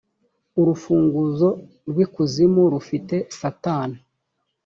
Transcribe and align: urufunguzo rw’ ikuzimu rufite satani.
urufunguzo 0.59 1.49
rw’ 1.89 1.97
ikuzimu 2.05 2.61
rufite 2.73 3.15
satani. 3.39 3.97